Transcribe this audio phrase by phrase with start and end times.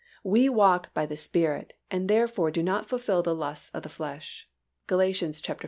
[0.23, 4.47] We walk by the Spirit and therefore do not fulfill the lusts of the flesh
[4.87, 4.97] (Gal.
[4.97, 5.13] v.